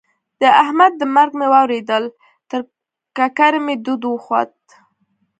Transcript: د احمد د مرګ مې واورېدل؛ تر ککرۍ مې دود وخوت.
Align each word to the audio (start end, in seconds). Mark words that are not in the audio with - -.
د 0.41 0.43
احمد 0.61 0.91
د 0.97 1.03
مرګ 1.15 1.31
مې 1.39 1.47
واورېدل؛ 1.53 2.03
تر 2.49 2.59
ککرۍ 3.17 3.59
مې 3.65 3.75
دود 3.85 4.01
وخوت. 4.07 4.53